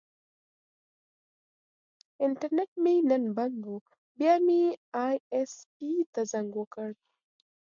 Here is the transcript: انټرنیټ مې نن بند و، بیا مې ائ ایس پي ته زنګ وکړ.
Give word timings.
انټرنیټ 2.25 2.71
مې 2.83 2.95
نن 3.09 3.23
بند 3.37 3.61
و، 3.73 3.75
بیا 4.17 4.33
مې 4.45 4.61
ائ 5.03 5.15
ایس 5.33 5.53
پي 5.75 5.89
ته 6.13 6.21
زنګ 6.31 6.49
وکړ. 6.57 6.89